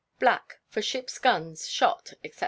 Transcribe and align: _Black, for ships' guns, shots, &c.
_Black, 0.19 0.53
for 0.67 0.81
ships' 0.81 1.19
guns, 1.19 1.69
shots, 1.69 2.15
&c. 2.25 2.31